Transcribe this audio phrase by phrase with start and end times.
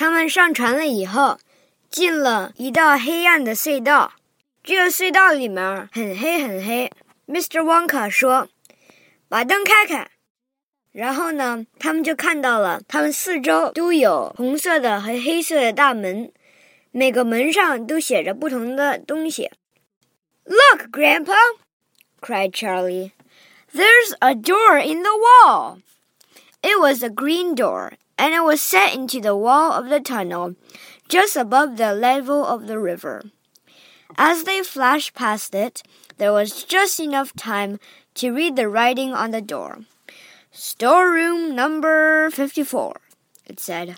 [0.00, 1.38] 他们上船了以后，
[1.90, 4.14] 进了一道黑暗的隧道。
[4.64, 6.90] 这个隧道里面很黑很黑。
[7.28, 7.60] Mr.
[7.60, 8.48] Wonka 说
[9.28, 10.08] ：“把灯开开。”
[10.90, 16.32] 然后呢，他们就看到了，他们四周都有红色的和黑色的大门，
[16.92, 19.50] 每个门上都写着不同的东西。
[20.44, 21.36] Look, Grandpa!
[22.22, 23.12] cried Charlie.
[23.74, 25.80] There's a door in the wall.
[26.62, 30.54] It was a green door, and it was set into the wall of the tunnel,
[31.08, 33.24] just above the level of the river.
[34.18, 35.82] As they flashed past it,
[36.18, 37.80] there was just enough time
[38.16, 39.78] to read the writing on the door.
[40.52, 43.00] Storeroom number 54,
[43.46, 43.96] it said.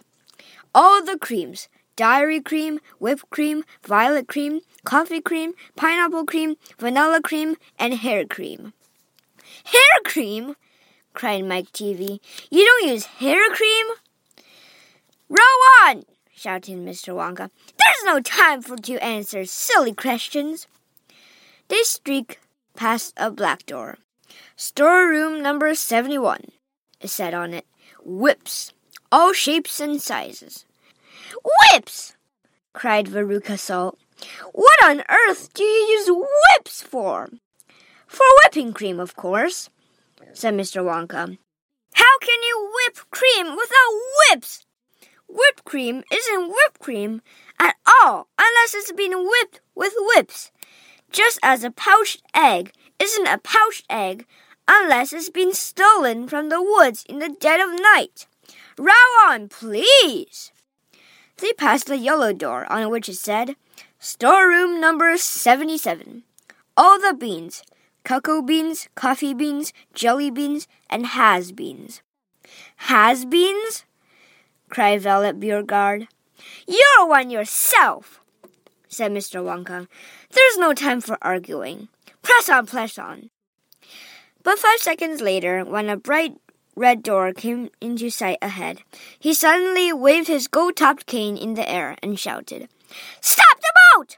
[0.73, 7.57] All the creams dairy cream, whipped cream, violet cream, coffee cream, pineapple cream, vanilla cream,
[7.77, 8.73] and hair cream.
[9.65, 10.55] Hair cream?
[11.13, 12.21] cried Mike TV.
[12.51, 13.87] You don't use hair cream?
[15.33, 16.05] Row on!
[16.35, 17.15] shouted Mr.
[17.15, 17.49] Wonka.
[17.79, 20.67] There's no time for to answer silly questions.
[21.69, 22.37] They streaked
[22.77, 23.97] past a black door.
[24.57, 26.49] Storeroom number 71,
[27.01, 27.65] it said on it.
[28.05, 28.75] Whips,
[29.11, 30.67] all shapes and sizes.
[31.73, 32.15] Whips!
[32.75, 33.99] cried Veruca Salt.
[34.53, 37.31] What on earth do you use whips for?
[38.07, 39.71] For whipping cream, of course,
[40.35, 40.85] said Mr.
[40.85, 41.39] Wonka.
[41.95, 43.95] How can you whip cream without
[44.31, 44.67] whips?
[45.33, 47.23] Whipped cream isn't whipped cream
[47.59, 50.53] at all unless it's been whipped with whips.
[51.11, 54.27] Just as a pouched egg isn't a pouched egg
[54.69, 58.27] unless it's been stolen from the woods in the dead of night.
[58.79, 58.93] Row
[59.27, 60.53] on, please.
[61.39, 63.57] They passed a yellow door on which it said,
[63.99, 66.25] Storeroom number 77.
[66.77, 67.63] All the beans
[68.05, 72.03] cocoa beans, coffee beans, jelly beans, and has beans.
[72.89, 73.85] Has beans?
[74.73, 76.09] Cried Violet Beauregarde.
[76.67, 78.23] You're one yourself,
[78.89, 79.45] said Mr.
[79.45, 79.87] Wonka.
[80.31, 81.89] There's no time for arguing.
[82.23, 83.29] Press on, press on.
[84.43, 86.39] But five seconds later, when a bright
[86.75, 88.81] red door came into sight ahead,
[89.19, 92.71] he suddenly waved his gold topped cane in the air and shouted,
[93.21, 94.17] Stop the boat!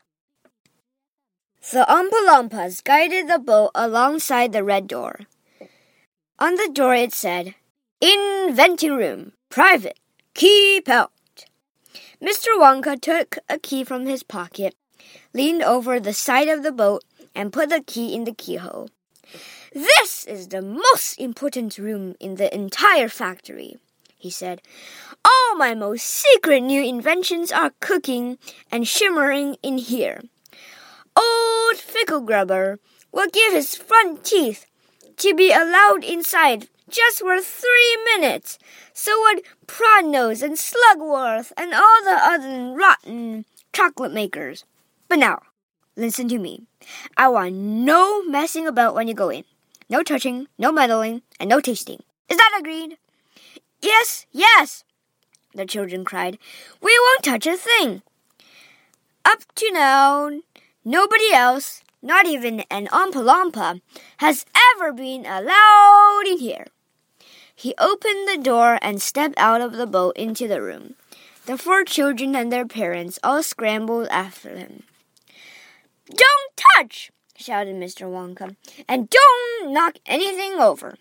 [1.73, 5.19] The Oompa guided the boat alongside the red door.
[6.39, 7.57] On the door it said,
[8.01, 9.99] Inventing Room, Private,
[10.35, 11.13] Keep Out.
[12.21, 12.59] Mr.
[12.59, 14.75] Wonka took a key from his pocket,
[15.33, 17.05] leaned over the side of the boat,
[17.37, 18.91] and put the key in the keyhole.
[19.73, 23.77] This is the most important room in the entire factory,
[24.19, 24.61] he said.
[25.25, 28.37] All my most secret new inventions are cooking
[28.73, 30.21] and shimmering in here.
[31.17, 32.79] Old Fickelgruber
[33.13, 34.67] will give his front teeth
[35.19, 38.59] to be allowed inside just for three minutes.
[38.93, 44.65] So would Prodnose and Slugworth and all the other rotten chocolate makers.
[45.09, 45.43] But now,
[45.97, 46.63] listen to me.
[47.17, 49.45] I want no messing about when you go in.
[49.89, 52.03] No touching, no meddling, and no tasting.
[52.29, 52.97] Is that agreed?
[53.83, 54.85] Yes, yes,
[55.55, 56.39] the children cried.
[56.81, 58.03] We won't touch a thing.
[59.25, 60.31] Up to now,
[60.85, 63.81] nobody else, not even an Oompa Loompa,
[64.19, 66.67] has ever been allowed in here.
[67.55, 70.95] He opened the door and stepped out of the boat into the room.
[71.47, 74.83] The four children and their parents all scrambled after him.
[76.07, 77.11] Don't touch!
[77.37, 78.09] shouted Mr.
[78.09, 78.57] Wonka.
[78.89, 80.97] And don't knock anything over.